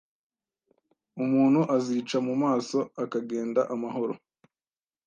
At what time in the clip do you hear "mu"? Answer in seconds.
2.27-2.33